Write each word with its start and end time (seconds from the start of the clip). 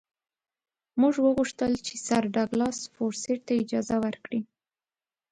موږ 1.01 1.15
وغوښتل 1.25 1.73
چې 1.85 1.95
سر 2.07 2.23
ډاګلاس 2.35 2.77
فورسیت 2.93 3.41
ته 3.47 3.53
اجازه 3.61 3.95
ورکړي. 4.03 4.41